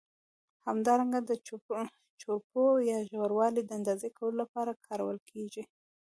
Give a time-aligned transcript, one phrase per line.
[0.65, 1.31] همدارنګه د
[2.23, 5.63] چوړپو یا ژوروالي د اندازه کولو له پاره کارول کېږي.